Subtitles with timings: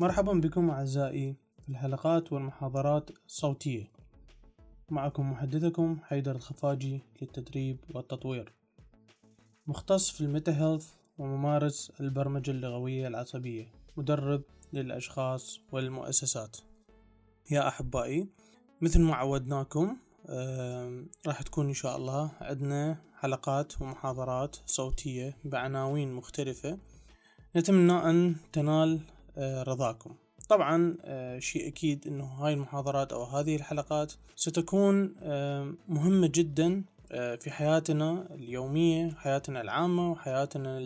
[0.00, 3.92] مرحبا بكم أعزائي في الحلقات والمحاضرات الصوتية.
[4.90, 8.52] معكم محدثكم حيدر الخفاجي للتدريب والتطوير.
[9.66, 13.72] مختص في الميتا هيلث وممارس البرمجة اللغوية العصبية.
[13.96, 16.56] مدرب للأشخاص والمؤسسات.
[17.50, 18.28] يا أحبائي
[18.80, 19.96] مثل ما عودناكم
[21.26, 26.78] راح تكون إن شاء الله عندنا حلقات ومحاضرات صوتية بعناوين مختلفة.
[27.56, 29.00] نتمنى أن تنال
[29.38, 30.16] رضاكم.
[30.48, 35.14] طبعا آه، شيء أكيد أنه هاي المحاضرات أو هذه الحلقات ستكون
[35.88, 40.78] مهمة جدا آه، في حياتنا اليومية حياتنا العامة وحياتنا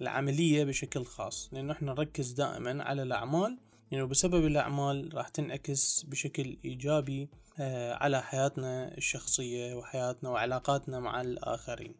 [0.00, 1.50] العملية بشكل خاص.
[1.52, 3.50] لأنه إحنا نركز دائما على الأعمال.
[3.50, 3.58] لأنه
[3.90, 7.28] يعني بسبب الأعمال راح تنعكس بشكل إيجابي
[7.92, 11.94] على حياتنا الشخصية وحياتنا وعلاقاتنا مع الآخرين.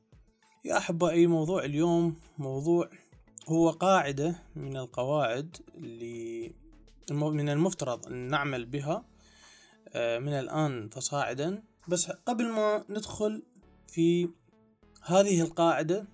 [0.64, 2.90] يا أحبائي موضوع اليوم موضوع
[3.48, 6.54] هو قاعدة من القواعد اللي
[7.10, 9.04] من المفترض أن نعمل بها
[9.88, 11.62] آه، من الآن فصاعدا.
[11.88, 13.42] بس قبل ما ندخل
[13.86, 14.28] في
[15.02, 16.06] هذه القاعدة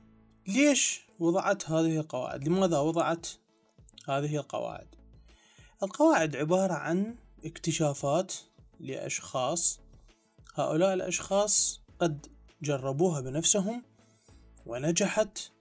[0.48, 3.26] ليش وضعت هذه القواعد؟ لماذا وضعت
[4.08, 4.86] هذه القواعد؟
[5.82, 8.34] القواعد عبارة عن اكتشافات
[8.80, 9.80] لأشخاص.
[10.54, 12.26] هؤلاء الأشخاص قد
[12.62, 13.82] جربوها بنفسهم
[14.66, 15.53] ونجحت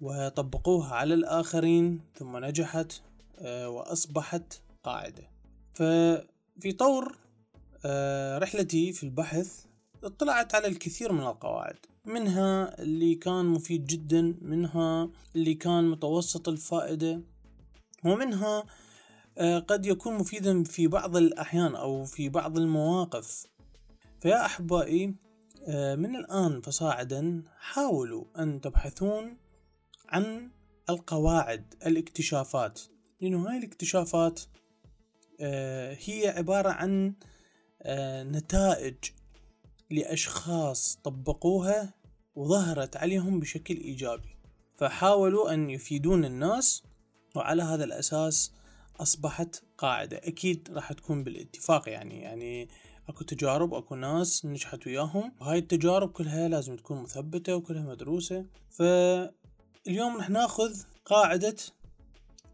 [0.00, 2.92] وطبقوها على الآخرين ثم نجحت
[3.38, 5.30] آه، وأصبحت قاعدة.
[5.74, 7.18] ففي طور
[7.84, 9.64] آه، رحلتي في البحث
[10.04, 17.20] اطلعت على الكثير من القواعد منها اللي كان مفيد جدا منها اللي كان متوسط الفائدة
[18.04, 18.64] ومنها
[19.38, 23.46] آه، قد يكون مفيدا في بعض الأحيان أو في بعض المواقف.
[24.20, 25.14] فيا أحبائي
[25.96, 29.36] من الآن فصاعدا حاولوا أن تبحثون
[30.10, 30.50] عن
[30.90, 32.80] القواعد الاكتشافات.
[33.20, 34.40] لأنه هاي الاكتشافات
[35.40, 37.14] آه، هي عبارة عن
[37.82, 38.96] آه، نتائج
[39.90, 41.94] لأشخاص طبقوها
[42.34, 44.36] وظهرت عليهم بشكل إيجابي.
[44.76, 46.82] فحاولوا أن يفيدون الناس
[47.36, 48.52] وعلى هذا الأساس
[49.00, 50.16] أصبحت قاعدة.
[50.16, 52.68] أكيد راح تكون بالاتفاق يعني يعني
[53.08, 55.32] أكو تجارب أكو ناس نجحت وياهم.
[55.40, 58.46] وهاي التجارب كلها لازم تكون مثبتة وكلها مدروسة.
[58.70, 58.82] ف
[59.88, 61.56] اليوم راح ناخذ قاعدة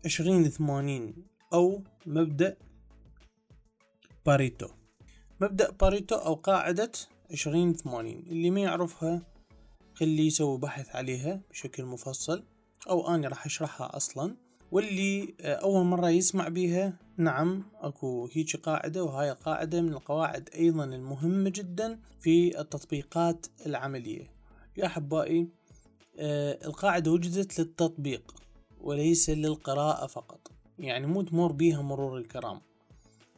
[0.04, 1.14] عشرين ثمانين
[1.52, 2.56] أو مبدأ
[4.26, 4.68] باريتو.
[5.40, 6.92] مبدأ باريتو أو قاعدة
[7.32, 8.18] عشرين ثمانين.
[8.26, 9.22] اللي ما يعرفها
[9.94, 12.44] خليه يسوي بحث عليها بشكل مفصل
[12.88, 14.36] أو أنا راح أشرحها أصلا.
[14.72, 21.50] واللي أول مرة يسمع بيها نعم أكو هيك قاعدة وهاي القاعدة من القواعد أيضا المهمة
[21.50, 24.30] جدا في التطبيقات العملية.
[24.76, 25.48] يا أحبائي
[26.18, 28.34] القاعدة وجدت للتطبيق
[28.80, 30.52] وليس للقراءة فقط.
[30.78, 32.60] يعني مو تمر بيها مرور الكرام.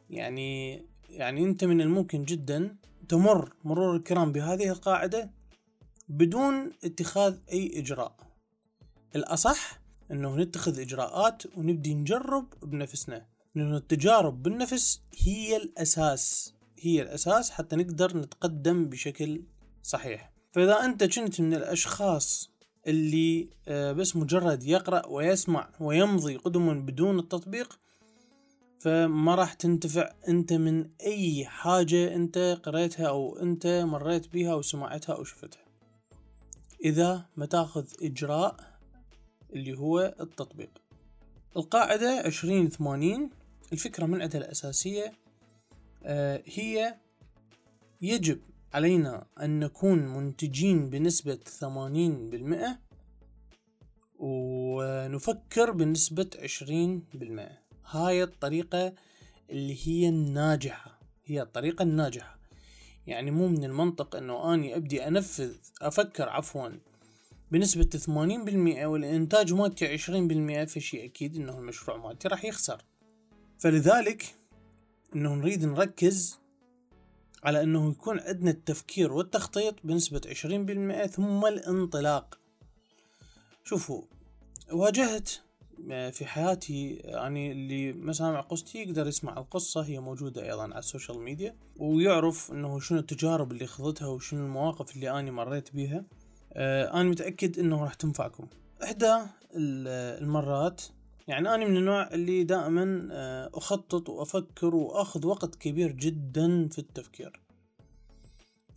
[0.09, 2.77] يعني يعني أنت من الممكن جدا
[3.09, 5.31] تمر مرور الكرام بهذه القاعدة
[6.09, 8.15] بدون اتخاذ أي إجراء.
[9.15, 9.81] الأصح
[10.11, 13.25] أنه نتخذ إجراءات ونبدي نجرب بنفسنا
[13.55, 19.43] لأنه التجارب بالنفس هي الأساس هي الأساس حتى نقدر نتقدم بشكل
[19.83, 20.33] صحيح.
[20.51, 22.51] فإذا أنت كنت من الأشخاص
[22.87, 27.79] اللي آه، بس مجرد يقرأ ويسمع ويمضي قدما بدون التطبيق
[28.79, 35.15] فما راح تنتفع أنت من أي حاجة أنت قريتها أو أنت مريت بها أو سمعتها
[35.15, 35.65] أو شفتها.
[36.83, 38.79] إذا ما تأخذ إجراء
[39.53, 40.69] اللي هو التطبيق.
[41.57, 43.29] القاعدة عشرين ثمانين
[43.73, 45.13] الفكرة من عندها الأساسية
[46.03, 46.95] آه، هي
[48.01, 48.39] يجب
[48.73, 52.79] علينا أن نكون منتجين بنسبة ثمانين بالمئة
[54.19, 57.57] ونفكر بنسبة عشرين بالمئة.
[57.85, 58.93] هاي الطريقة
[59.49, 62.39] اللي هي الناجحة هي الطريقة الناجحة.
[63.07, 66.69] يعني مو من المنطق إنه أني أبدي أنفذ أفكر عفوا
[67.51, 72.81] بنسبة ثمانين بالمئة والإنتاج مالتي عشرين بالمئة فشي أكيد إنه المشروع مالتي راح يخسر.
[73.57, 74.35] فلذلك
[75.15, 76.39] إنه نريد نركز
[77.43, 82.39] على أنه يكون عندنا التفكير والتخطيط بنسبة عشرين بالمئة ثم الانطلاق.
[83.63, 84.01] شوفوا
[84.71, 85.29] واجهت
[85.91, 90.79] آه، في حياتي يعني اللي ما سامع قصتي يقدر يسمع القصة هي موجودة أيضا على
[90.79, 96.05] ال social media ويعرف أنه شنو التجارب اللي خضتها وشنو المواقف اللي أنا مريت بيها.
[96.53, 98.47] آه، أنا متأكد أنه راح تنفعكم.
[98.83, 99.17] إحدى
[99.55, 100.81] المرات
[101.29, 107.41] يعني أنا من النوع اللي دائما آه، أخطط وأفكر وأخذ وقت كبير جدا في التفكير.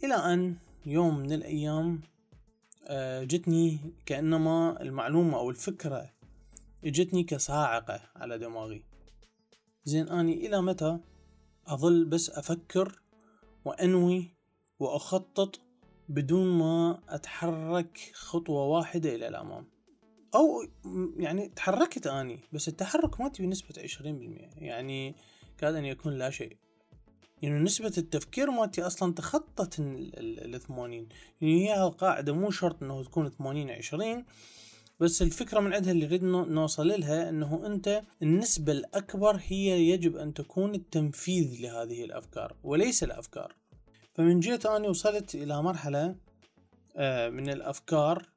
[0.05, 0.57] إلى أن
[0.87, 2.01] يوم من الأيام
[2.87, 6.11] آه، جتني كأنما المعلومة أو الفكرة
[6.85, 8.85] جتني كصاعقة على دماغي.
[9.85, 10.99] زين أني إلى متى
[11.67, 13.01] أظل بس أفكر
[13.65, 14.35] وأنوي
[14.79, 15.61] وأخطط
[16.09, 19.67] بدون ما أتحرك خطوة واحدة إلى الأمام؟
[20.34, 20.64] أو
[21.17, 23.43] يعني تحركت أني بس التحرك مالتي
[23.79, 25.14] عشرين بالمئة يعني
[25.58, 26.56] كاد أن يكون لا شيء.
[27.43, 31.08] يعني نسبة التفكير مالتي أصلا تخطت الثمانين.
[31.40, 34.25] يعني هي القاعدة مو شرط إنه تكون ثمانين عشرين
[35.00, 40.34] بس الفكرة من عندها اللي نريد نوصل لها إنه أنت النسبة الأكبر هي يجب أن
[40.34, 43.55] تكون التنفيذ لهذه الأفكار وليس الأفكار.
[44.14, 46.17] فمن جيت أني وصلت إلى مرحلة
[46.96, 48.29] آه، من الأفكار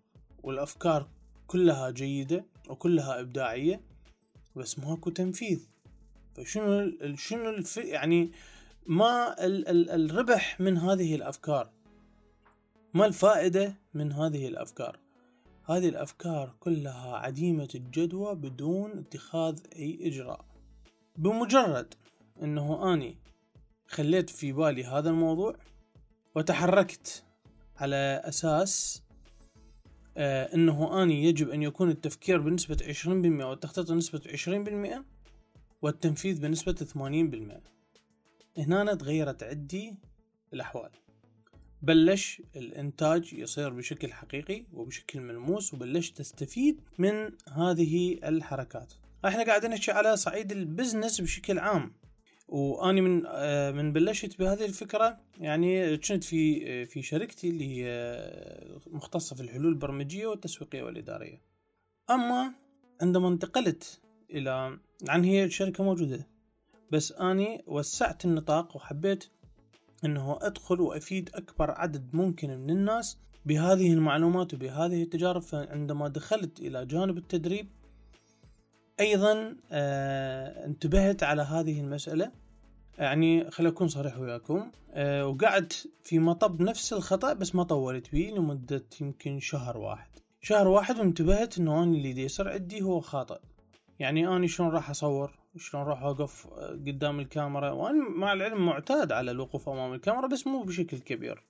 [0.44, 1.07] والأفكار
[1.47, 3.81] كلها جيدة وكلها إبداعية
[4.56, 5.59] بس ماكو تنفيذ.
[6.36, 7.63] فشنو شنو.
[7.77, 8.31] يعني
[8.88, 9.68] ما ال...
[9.68, 10.12] ال...
[10.12, 11.69] الربح من هذه الأفكار.
[12.94, 15.00] ما الفائدة من هذه الأفكار؟
[15.65, 20.45] هذه الأفكار كلها عديمة الجدوى بدون اتخاذ أي إجراء.
[21.18, 21.94] بمجرد
[22.44, 23.18] أنه أني
[23.88, 25.56] خليت في بالي هذا الموضوع
[26.36, 27.24] وتحركت
[27.77, 29.03] على أساس
[30.18, 33.08] أنه أني يجب أن يكون التفكير بنسبة 20%
[33.46, 35.04] والتخطيط بنسبة 20%
[35.82, 36.76] والتنفيذ بنسبة
[38.58, 39.96] 80% هنا تغيرت عندي
[40.54, 40.92] الأحوال.
[41.82, 48.94] بلش الإنتاج يصير بشكل حقيقي وبشكل ملموس وبلشت تستفيد من هذه الحركات.
[49.26, 51.94] إحنا قاعدين نحكي على صعيد البزنس بشكل عام.
[52.47, 57.86] وأني من آه، من بلشت بهذه الفكرة يعني كنت في آه، في شركتي اللي هي
[57.88, 61.42] آه، مختصة في الحلول البرمجية والتسويقية والإدارية.
[62.09, 62.53] أما
[63.01, 64.01] عندما انتقلت
[64.31, 66.27] إلى عن هي الشركة موجودة
[66.92, 69.25] بس أني وسعت النطاق وحبيت
[70.06, 75.42] إنه أدخل وأفيد أكبر عدد ممكن من الناس بهذه المعلومات وبهذه التجارب.
[75.42, 77.68] فعندما دخلت إلى جانب التدريب
[79.00, 82.31] أيضا آه انتبهت على هذه المسألة.
[82.97, 84.71] يعني خلي أكون صريح وياكم.
[84.94, 90.09] آه وقعدت في مطب نفس الخطأ بس ما طولت بيه لمدة يمكن شهر واحد.
[90.42, 93.39] شهر واحد وانتبهت إنه أنا اللي يصير عندي هو خاطئ.
[94.00, 96.47] يعني اني شلون راح أصور؟ شلون راح أوقف
[96.88, 101.44] قدام الكاميرا؟ وأنا مع العلم معتاد على الوقوف أمام الكاميرا بس مو بشكل كبير.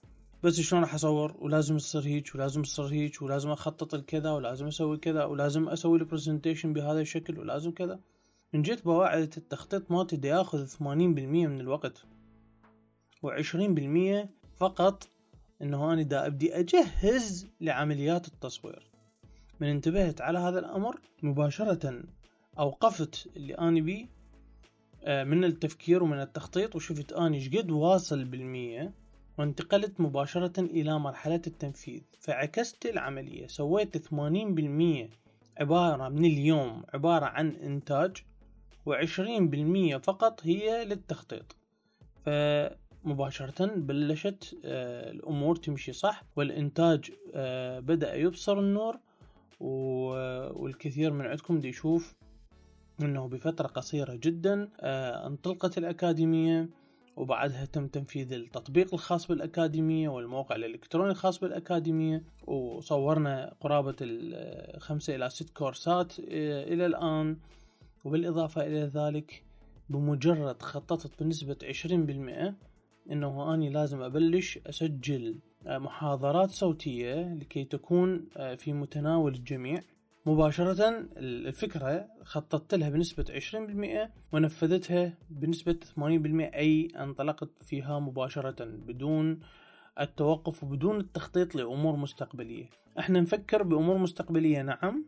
[0.45, 4.97] بس شلون راح أصور؟ ولازم تصير هيك ولازم تصير هيك ولازم أخطط الكذا ولازم أسوي
[4.97, 7.99] كذا ولازم أسوي البرزنتيشن بهذا الشكل ولازم كذا.
[8.53, 12.05] من جيت بواعد التخطيط مالتي دا ياخذ ثمانين بالمية من الوقت.
[13.23, 15.07] وعشرين بالمية فقط
[15.61, 18.91] إنه أنا دا أبدي أجهز لعمليات التصوير.
[19.59, 22.03] من انتبهت على هذا الأمر؟ مباشرة
[22.59, 24.09] أوقفت اللي اني بي
[25.03, 29.04] آه، من التفكير ومن التخطيط وشفت اني شقد واصل بالمية.
[29.37, 33.47] وانتقلت مباشرة إلى مرحلة التنفيذ فعكست العملية.
[33.47, 35.09] سويت ثمانين بالمية
[35.57, 38.17] عبارة من اليوم عبارة عن إنتاج
[38.85, 41.55] وعشرين بالمية فقط هي للتخطيط.
[42.25, 48.99] فمباشرة بلشت آه، الأمور تمشي صح والإنتاج آه، بدأ يبصر النور
[49.59, 52.15] والكثير من عندكم دي يشوف
[53.01, 56.69] إنه بفترة قصيرة جدا آه، انطلقت الأكاديمية.
[57.15, 65.49] وبعدها تم تنفيذ التطبيق الخاص بالأكاديمية والموقع الإلكتروني الخاص بالأكاديمية وصورنا قرابة الخمسة إلى ست
[65.49, 67.37] كورسات آه، إلى الآن.
[68.05, 69.43] وبالإضافة إلى ذلك
[69.89, 72.55] بمجرد خططت بنسبة عشرين بالمئة
[73.11, 79.81] إنه أني لازم أبلش أسجل آه، محاضرات صوتية لكي تكون في متناول الجميع.
[80.27, 83.25] مباشرة الفكرة خططت لها بنسبة
[84.09, 85.99] 20% ونفذتها بنسبة 80%
[86.55, 89.39] أي انطلقت فيها مباشرة بدون
[89.99, 92.69] التوقف وبدون التخطيط لأمور مستقبلية.
[92.99, 95.05] إحنا نفكر بأمور مستقبلية نعم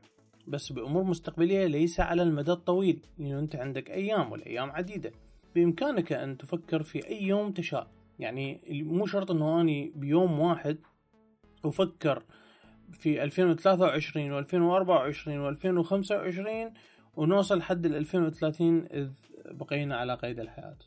[0.47, 5.11] بس بأمور مستقبلية ليس على المدى الطويل لأنه أنت عندك أيام والأيام عديدة.
[5.55, 7.87] بإمكانك أن تفكر في أي يوم تشاء.
[8.19, 10.77] يعني مو شرط أنه أني بيوم واحد
[11.65, 12.23] أفكر
[12.91, 14.47] في 2023 و2024
[15.25, 16.73] و2025
[17.15, 19.09] ونوصل حد ال 2030 إذ
[19.51, 20.77] بقينا على قيد الحياة.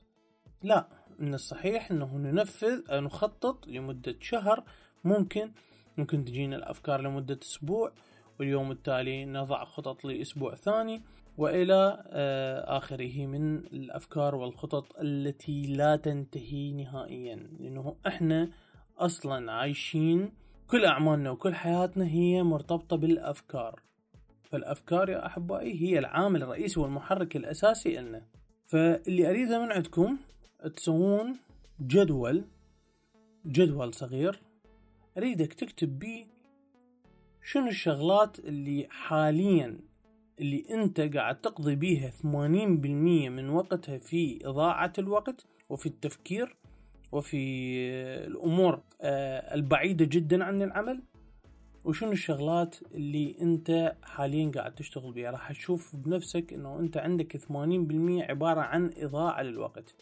[0.63, 0.89] لا
[1.19, 4.65] من الصحيح أنه ننفذ أو نخطط لمدة شهر.
[5.05, 5.51] ممكن
[5.99, 7.93] ممكن تجينا الأفكار لمدة أسبوع
[8.39, 11.03] واليوم التالي نضع خطط لأسبوع ثاني
[11.39, 17.37] وإلى آه، آخره من الأفكار والخطط التي لا تنتهي نهائيا.
[17.37, 18.51] لأنه إحنا
[18.99, 20.33] أصلا عايشين
[20.71, 23.81] كل أعمالنا وكل حياتنا هي مرتبطة بالأفكار.
[24.51, 28.23] فالأفكار يا أحبائي هي العامل الرئيسي والمحرك الأساسي لنا.
[28.67, 30.19] فاللي أريده من عندكم
[30.77, 31.37] تسوون
[31.81, 32.45] جدول
[33.47, 34.41] جدول صغير
[35.19, 36.25] أريدك تكتب بيه
[37.43, 39.81] شنو الشغلات اللي حاليا
[40.41, 42.25] اللي أنت قاعد تقضي بيها 80%
[43.29, 46.57] من وقتها في إضاعة الوقت وفي التفكير.
[47.13, 47.37] وفي
[48.27, 51.03] الأمور آه، البعيدة جدا عن العمل.
[51.85, 58.23] وشنو الشغلات اللي أنت حاليا قاعد تشتغل بيها؟ راح تشوف بنفسك إنه أنت عندك 80%
[58.23, 59.95] عبارة عن إضاعة للوقت.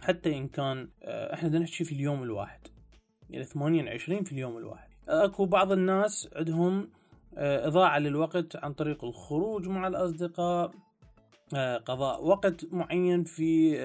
[0.00, 2.60] حتى إن كان آه، إحنا بدنا نحكي في اليوم الواحد.
[3.30, 4.88] يعني 28 في اليوم الواحد.
[5.08, 6.90] أكو بعض الناس عندهم
[7.36, 10.70] آه، إضاعة للوقت عن طريق الخروج مع الأصدقاء
[11.54, 13.78] آه، قضاء وقت معين في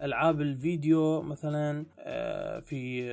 [0.00, 1.86] آه، ألعاب الفيديو مثلا
[2.60, 3.06] في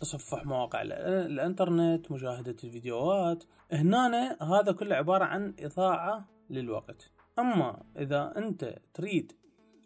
[0.00, 3.44] تصفح مواقع الإنترنت مشاهدة الفيديوهات.
[3.72, 7.10] هنا هذا كله عبارة عن إضاعة للوقت.
[7.38, 9.32] أما إذا أنت تريد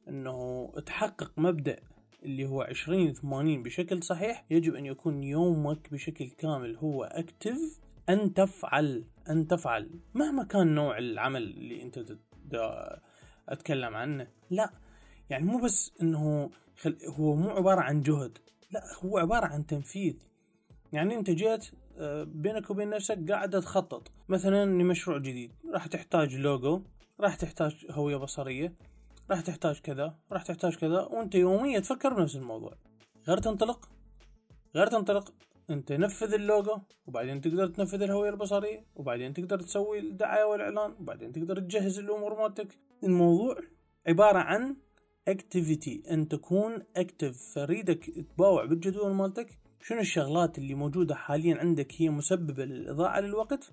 [0.08, 1.76] أنه تحقق مبدأ
[2.22, 7.80] اللي هو 20 80 بشكل صحيح يجب أن يكون يومك بشكل كامل هو أكتف.
[8.08, 9.90] أن تفعل أن تفعل.
[10.14, 12.04] مهما كان نوع العمل اللي أنت
[13.48, 14.26] أتكلم عنه.
[14.50, 14.70] لا.
[15.30, 16.98] يعني مو بس أنه خل...
[17.06, 18.38] هو مو عبارة عن جهد
[18.70, 20.16] لا هو عبارة عن تنفيذ.
[20.92, 24.12] يعني أنت جيت آه، بينك وبين نفسك قاعد تخطط.
[24.28, 26.82] مثلا لمشروع جديد راح تحتاج لوجو
[27.20, 28.74] راح تحتاج هوية بصرية
[29.30, 32.74] راح تحتاج كذا راح تحتاج كذا وأنت يوميا تفكر بنفس الموضوع.
[33.28, 33.88] غير تنطلق
[34.74, 35.32] غير تنطلق
[35.70, 41.60] أنت نفذ اللوجو وبعدين تقدر تنفذ الهوية البصرية وبعدين تقدر تسوي الدعاية والإعلان وبعدين تقدر
[41.60, 42.78] تجهز الأمور مالتك.
[43.04, 43.56] الموضوع
[44.06, 44.76] عبارة عن
[45.28, 49.58] activity أن تكون active فريدك تباوع بالجدول مالتك.
[49.82, 53.72] شنو الشغلات اللي موجودة حاليا عندك هي مسببة للإضاعة للوقت؟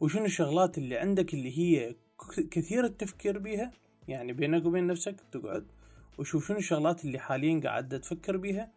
[0.00, 1.96] وشنو الشغلات اللي عندك اللي هي
[2.50, 3.72] كثير التفكير بيها؟
[4.08, 5.66] يعني بينك وبين نفسك تقعد.
[6.18, 8.72] وشوف شنو الشغلات اللي حاليا قاعد تفكر بيها.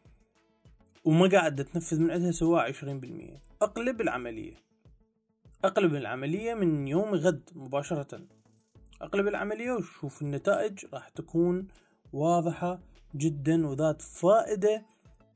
[1.05, 3.41] وما قاعد تنفذ من عندها سواء عشرين بالمية.
[3.61, 4.55] أقلب العملية.
[5.63, 8.21] أقلب العملية من يوم غد مباشرة.
[9.01, 11.67] أقلب العملية وشوف النتائج راح تكون
[12.13, 12.79] واضحة
[13.15, 14.85] جدا وذات فائدة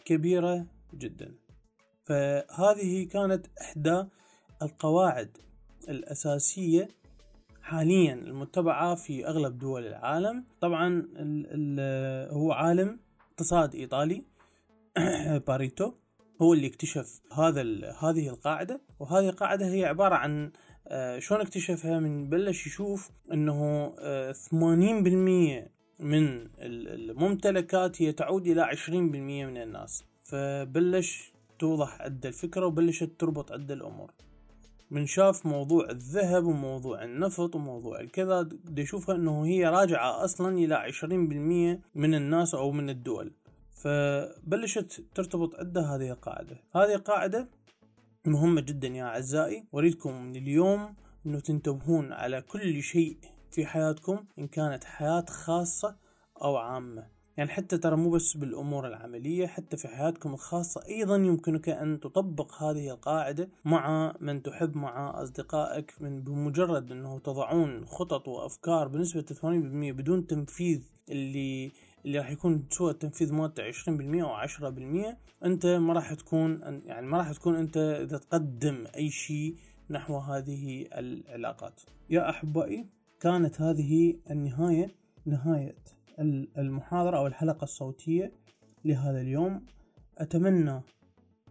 [0.05, 1.35] كبيرة جدا.
[2.03, 4.03] فهذه كانت إحدى
[4.61, 5.37] القواعد
[5.89, 6.87] الأساسية
[7.61, 10.45] حاليا المتبعة في أغلب دول العالم.
[10.61, 11.07] طبعا
[12.31, 12.99] هو عالم
[13.31, 14.23] اقتصاد إيطالي
[15.47, 15.93] باريتو
[16.41, 17.61] هو اللي اكتشف هذا
[17.99, 18.81] هذه القاعدة.
[18.99, 20.51] وهذه القاعدة هي عبارة عن
[20.87, 25.69] آه، شلون اكتشفها؟ من بلش يشوف إنه 80% آه،
[25.99, 28.89] من الممتلكات هي تعود إلى 20%
[29.45, 30.03] من الناس.
[30.23, 34.11] فبلش توضح عدة الفكرة وبلشت تربط عدة الأمور.
[34.91, 40.75] من شاف موضوع الذهب وموضوع النفط وموضوع الكذا دي يشوفها إنه هي راجعة أصلا إلى
[40.75, 43.31] 20% من الناس أو من الدول.
[43.73, 46.57] فبلشت ترتبط عندها هذه القاعدة.
[46.75, 47.49] هذه القاعدة
[48.25, 49.63] مهمة جدا يا أعزائي.
[49.71, 53.17] وأريدكم اليوم أنه تنتبهون على كل شيء
[53.57, 55.95] في حياتكم إن كانت حياة خاصة
[56.41, 57.07] أو عامة.
[57.37, 62.63] يعني حتى ترى مو بس بالأمور العملية حتى في حياتكم الخاصة أيضا يمكنك أن تطبق
[62.63, 69.43] هذه القاعدة مع من تحب مع أصدقائك من بمجرد أنه تضعون خطط وأفكار بنسبة 80%
[69.97, 71.71] بدون تنفيذ اللي
[72.05, 73.89] اللي راح يكون سوى التنفيذ مالته 20%
[74.23, 79.55] أو 10% أنت ما راح تكون يعني ما راح تكون أنت إذا تقدم أي شيء
[79.89, 81.81] نحو هذه العلاقات.
[82.09, 84.91] يا أحبائي كانت هذه النهاية
[85.25, 85.75] نهاية
[86.57, 88.31] المحاضرة أو الحلقة الصوتية
[88.85, 89.65] لهذا اليوم.
[90.17, 90.81] أتمنى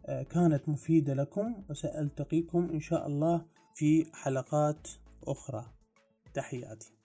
[0.07, 3.45] آه، كانت مفيدة لكم وسألتقيكم إن شاء الله
[3.75, 4.89] في حلقات
[5.27, 5.65] أخرى.
[6.35, 6.96] تحياتي.